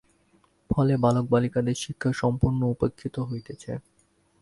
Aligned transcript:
ফলে, 0.69 0.93
বালক-বালিকাদের 0.97 1.75
শিক্ষা 1.75 2.11
সম্পূর্ণ 2.13 2.59
উপেক্ষিত 2.65 3.15
হইতেছে। 3.19 3.71